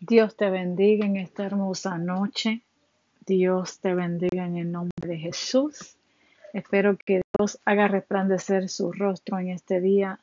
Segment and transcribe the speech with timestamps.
[0.00, 2.60] Dios te bendiga en esta hermosa noche.
[3.26, 5.96] Dios te bendiga en el nombre de Jesús.
[6.52, 10.20] Espero que Dios haga resplandecer su rostro en este día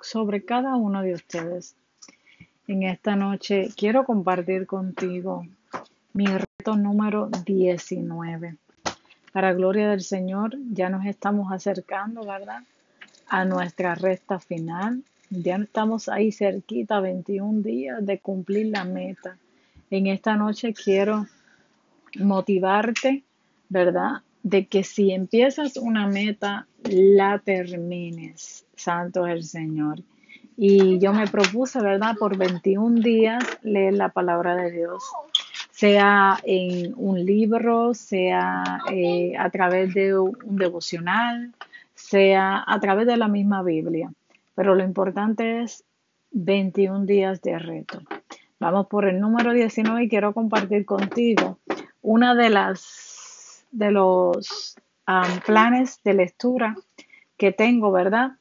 [0.00, 1.74] sobre cada uno de ustedes.
[2.68, 5.44] En esta noche quiero compartir contigo
[6.12, 8.56] mi reto número 19.
[9.32, 12.62] Para gloria del Señor, ya nos estamos acercando, ¿verdad?
[13.28, 15.02] A nuestra recta final.
[15.30, 19.36] Ya estamos ahí cerquita, 21 días de cumplir la meta.
[19.90, 21.26] En esta noche quiero
[22.18, 23.24] motivarte,
[23.68, 24.22] ¿verdad?
[24.44, 28.66] De que si empiezas una meta, la termines.
[28.76, 30.00] Santo es el Señor.
[30.56, 32.16] Y yo me propuse, ¿verdad?
[32.16, 35.02] Por 21 días leer la palabra de Dios,
[35.72, 41.52] sea en un libro, sea eh, a través de un devocional,
[41.94, 44.10] sea a través de la misma Biblia.
[44.56, 45.84] Pero lo importante es
[46.32, 48.00] 21 días de reto.
[48.58, 51.58] Vamos por el número 19 y quiero compartir contigo
[52.02, 54.76] una de las de los
[55.44, 56.74] planes de lectura
[57.36, 58.32] que tengo, ¿verdad?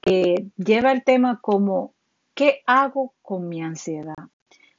[0.00, 1.92] Que lleva el tema como
[2.34, 4.14] ¿qué hago con mi ansiedad?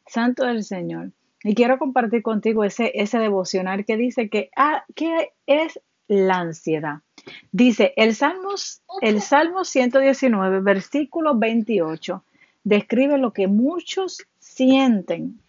[0.08, 1.12] Santo del Señor.
[1.44, 7.02] Y quiero compartir contigo ese, ese devocional que dice que ah, ¿qué es la ansiedad?
[7.52, 8.50] Dice, el Salmo,
[9.02, 12.24] el Salmo 119, versículo 28,
[12.64, 15.40] describe lo que muchos sienten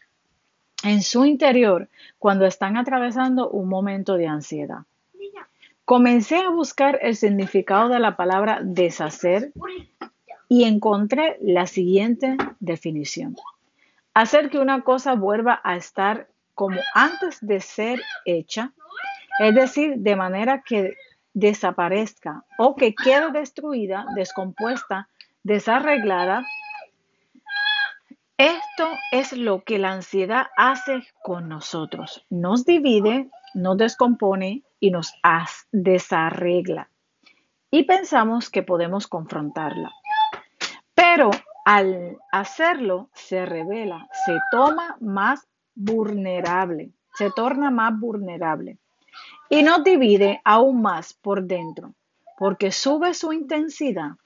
[0.82, 4.80] en su interior cuando están atravesando un momento de ansiedad.
[5.84, 9.52] Comencé a buscar el significado de la palabra deshacer
[10.48, 13.36] y encontré la siguiente definición.
[14.14, 18.72] Hacer que una cosa vuelva a estar como antes de ser hecha,
[19.40, 20.94] es decir, de manera que
[21.34, 25.08] desaparezca o que quede destruida, descompuesta,
[25.42, 26.46] desarreglada.
[28.38, 32.24] Esto es lo que la ansiedad hace con nosotros.
[32.30, 35.12] Nos divide, nos descompone y nos
[35.70, 36.88] desarregla.
[37.70, 39.92] Y pensamos que podemos confrontarla.
[40.94, 41.30] Pero
[41.64, 48.78] al hacerlo, se revela, se toma más vulnerable, se torna más vulnerable
[49.54, 51.94] y nos divide aún más por dentro,
[52.36, 54.16] porque sube su intensidad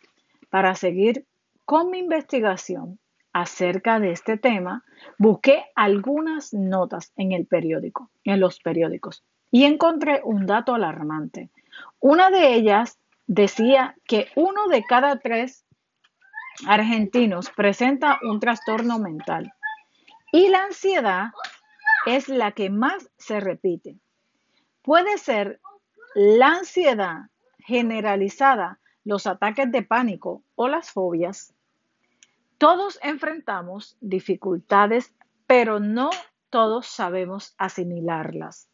[0.49, 1.27] para seguir
[1.67, 2.99] con mi investigación
[3.35, 4.85] acerca de este tema,
[5.19, 11.51] busqué algunas notas en el periódico, en los periódicos, y encontré un dato alarmante.
[12.01, 15.67] Una de ellas decía que uno de cada tres
[16.67, 19.53] argentinos presenta un trastorno mental
[20.33, 21.33] y la ansiedad
[22.07, 23.99] es la que más se repite.
[24.89, 25.61] Puede ser
[26.15, 27.29] la ansiedad
[27.59, 31.53] generalizada, los ataques de pánico o las fobias.
[32.57, 35.15] Todos enfrentamos dificultades,
[35.47, 36.09] pero no
[36.49, 38.71] todos sabemos asimilarlas.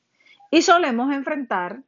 [0.53, 1.83] Y solemos enfrentar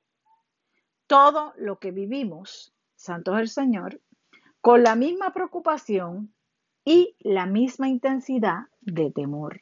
[1.07, 4.01] todo lo que vivimos, santo es el Señor,
[4.61, 6.35] con la misma preocupación
[6.85, 9.61] y la misma intensidad de temor.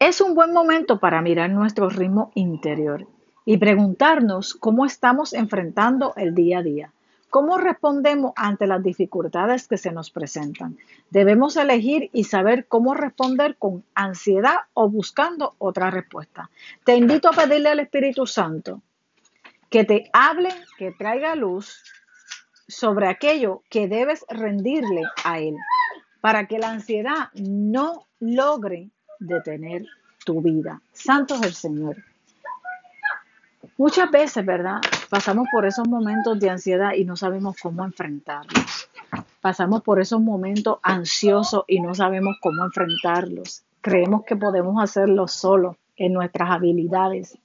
[0.00, 3.08] Es un buen momento para mirar nuestro ritmo interior
[3.44, 6.92] y preguntarnos cómo estamos enfrentando el día a día,
[7.30, 10.78] cómo respondemos ante las dificultades que se nos presentan.
[11.10, 16.48] Debemos elegir y saber cómo responder con ansiedad o buscando otra respuesta.
[16.84, 18.80] Te invito a pedirle al Espíritu Santo
[19.68, 21.82] que te hable, que traiga luz
[22.68, 25.56] sobre aquello que debes rendirle a Él,
[26.20, 29.86] para que la ansiedad no logre detener
[30.24, 30.80] tu vida.
[30.92, 31.96] Santo es el Señor.
[33.76, 34.80] Muchas veces, ¿verdad?
[35.08, 38.90] Pasamos por esos momentos de ansiedad y no sabemos cómo enfrentarlos.
[39.40, 43.62] Pasamos por esos momentos ansiosos y no sabemos cómo enfrentarlos.
[43.80, 47.38] Creemos que podemos hacerlo solo en nuestras habilidades.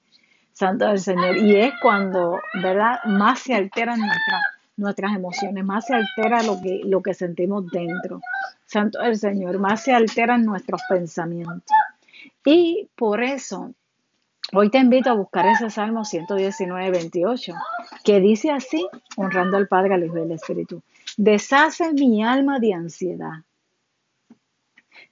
[0.52, 1.36] Santo del Señor.
[1.36, 3.02] Y es cuando, ¿verdad?
[3.04, 4.42] Más se alteran nuestras,
[4.76, 8.20] nuestras emociones, más se altera lo que, lo que sentimos dentro.
[8.66, 11.76] Santo del Señor, más se alteran nuestros pensamientos.
[12.44, 13.72] Y por eso,
[14.52, 17.54] hoy te invito a buscar ese Salmo 119, 28,
[18.04, 20.82] que dice así, honrando al Padre, al Hijo y al Espíritu.
[21.16, 23.44] Deshace mi alma de ansiedad.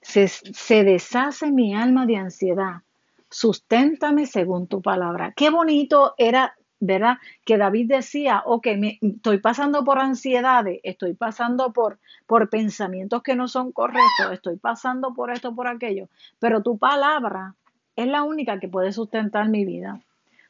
[0.01, 2.81] Se, se deshace mi alma de ansiedad.
[3.29, 5.33] Susténtame según tu palabra.
[5.35, 6.55] Qué bonito era
[6.85, 7.17] ¿verdad?
[7.45, 13.35] Que David decía, ok, me, estoy pasando por ansiedades, estoy pasando por, por pensamientos que
[13.35, 16.09] no son correctos, estoy pasando por esto, por aquello,
[16.39, 17.55] pero tu palabra
[17.95, 19.99] es la única que puede sustentar mi vida.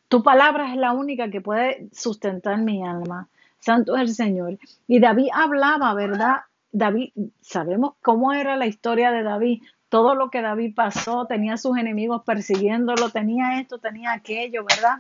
[0.07, 3.27] Tu palabra es la única que puede sustentar mi alma.
[3.59, 4.59] Santo es el Señor.
[4.87, 6.41] Y David hablaba, ¿verdad?
[6.71, 9.63] David, sabemos cómo era la historia de David.
[9.89, 14.97] todo lo que David pasó, tenía sus enemigos persiguiéndolo, tenía esto, tenía aquello, ¿verdad?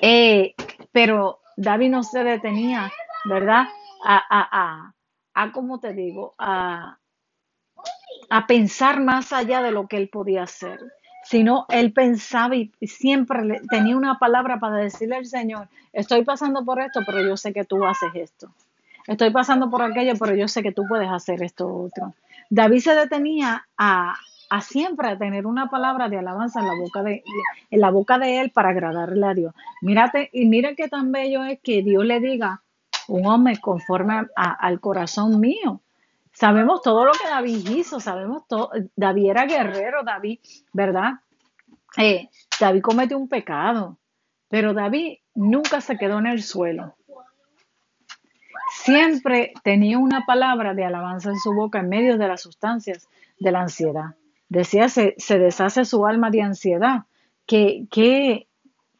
[0.00, 0.54] Eh,
[0.92, 2.92] pero David no se detenía,
[3.24, 3.66] ¿verdad?
[4.04, 4.94] A, a, a,
[5.34, 6.34] a ¿cómo te digo?
[6.38, 6.98] A,
[8.30, 10.80] a pensar más allá de lo que él podía hacer,
[11.24, 16.80] sino él pensaba y siempre tenía una palabra para decirle al Señor, estoy pasando por
[16.80, 18.50] esto, pero yo sé que tú haces esto.
[19.06, 22.14] Estoy pasando por aquello, pero yo sé que tú puedes hacer esto otro.
[22.48, 24.14] David se detenía a,
[24.54, 27.24] a siempre tener una palabra de alabanza en la boca de,
[27.72, 29.52] en la boca de él para agradarle a Dios.
[29.80, 32.62] Mírate, y mira que tan bello es que Dios le diga,
[33.08, 35.80] un hombre conforme al corazón mío.
[36.32, 38.70] Sabemos todo lo que David hizo, sabemos todo.
[38.94, 40.38] David era guerrero, David,
[40.72, 41.14] ¿verdad?
[41.96, 42.28] Eh,
[42.60, 43.98] David cometió un pecado,
[44.48, 46.94] pero David nunca se quedó en el suelo.
[48.70, 53.08] Siempre tenía una palabra de alabanza en su boca en medio de las sustancias
[53.40, 54.14] de la ansiedad.
[54.48, 57.04] Decía, se, se deshace su alma de ansiedad.
[57.46, 58.48] Qué, qué,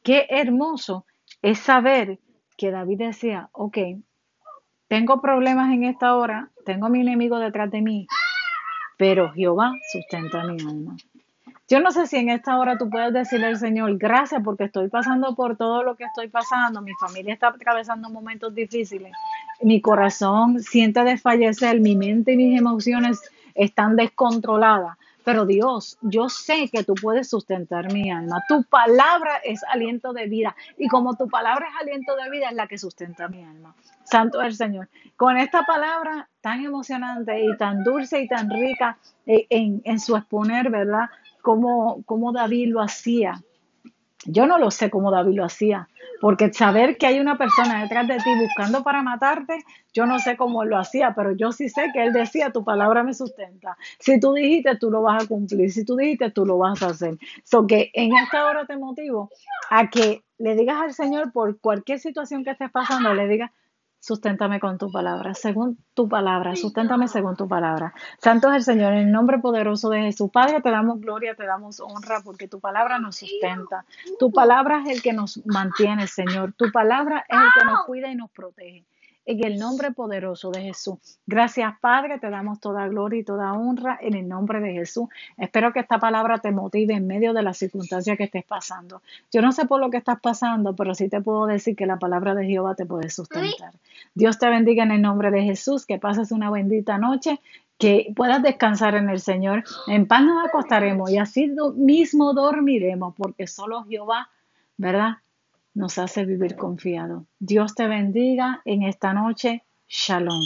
[0.03, 1.07] qué hermoso
[1.43, 2.19] es saber
[2.57, 3.79] que David decía, ok,
[4.89, 8.07] tengo problemas en esta hora, tengo mi enemigo detrás de mí,
[8.97, 10.97] pero Jehová sustenta mi alma.
[11.69, 14.89] Yo no sé si en esta hora tú puedes decirle al Señor, gracias porque estoy
[14.89, 19.13] pasando por todo lo que estoy pasando, mi familia está atravesando momentos difíciles,
[19.63, 23.21] mi corazón siente desfallecer, mi mente y mis emociones
[23.55, 28.45] están descontroladas, pero Dios, yo sé que tú puedes sustentar mi alma.
[28.47, 30.55] Tu palabra es aliento de vida.
[30.77, 33.75] Y como tu palabra es aliento de vida, es la que sustenta mi alma.
[34.05, 34.89] Santo es el Señor.
[35.17, 40.15] Con esta palabra tan emocionante y tan dulce y tan rica eh, en, en su
[40.15, 41.09] exponer, ¿verdad?
[41.41, 43.43] Como, como David lo hacía.
[44.27, 45.89] Yo no lo sé cómo David lo hacía,
[46.21, 49.59] porque saber que hay una persona detrás de ti buscando para matarte,
[49.93, 53.03] yo no sé cómo lo hacía, pero yo sí sé que él decía, tu palabra
[53.03, 53.77] me sustenta.
[53.99, 55.71] Si tú dijiste, tú lo vas a cumplir.
[55.71, 57.19] Si tú dijiste, tú lo vas a hacer.
[57.45, 59.31] So que en esta hora te motivo
[59.71, 63.51] a que le digas al Señor por cualquier situación que estés pasando, le digas,
[64.05, 67.95] susténtame con tu palabra, según tu palabra, susténtame según tu palabra.
[68.19, 70.31] Santo es el Señor, en el nombre poderoso de Jesús.
[70.31, 73.87] Padre, te damos gloria, te damos honra, porque tu palabra nos sustenta.
[74.19, 76.53] Tu palabra es el que nos mantiene, Señor.
[76.53, 78.85] Tu palabra es el que nos cuida y nos protege
[79.27, 80.99] en el nombre poderoso de Jesús.
[81.27, 85.09] Gracias, Padre, te damos toda gloria y toda honra en el nombre de Jesús.
[85.39, 89.03] Espero que esta palabra te motive en medio de las circunstancias que estés pasando.
[89.33, 91.99] Yo no sé por lo que estás pasando, pero sí te puedo decir que la
[91.99, 93.73] palabra de Jehová te puede sustentar.
[94.15, 97.41] Dios te bendiga en el nombre de Jesús, que pases una bendita noche
[97.79, 99.65] que puedas descansar en el Señor.
[99.89, 104.29] En paz nos acostaremos y así mismo dormiremos, porque solo Jehová,
[104.77, 105.19] ¿verdad?
[105.75, 107.27] Nos hace vivir confiado.
[107.39, 109.65] Dios te bendiga en esta noche.
[109.89, 110.43] Shalom.